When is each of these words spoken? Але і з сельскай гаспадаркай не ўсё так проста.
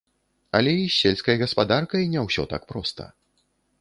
Але 0.59 0.71
і 0.83 0.87
з 0.93 0.95
сельскай 1.01 1.37
гаспадаркай 1.43 2.09
не 2.15 2.25
ўсё 2.27 2.43
так 2.55 2.67
проста. 2.73 3.11